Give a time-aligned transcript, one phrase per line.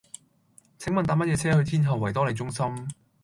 [0.79, 2.87] 請問搭乜嘢車去天后維多利中心